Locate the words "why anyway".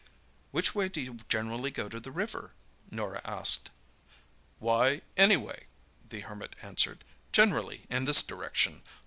4.57-5.67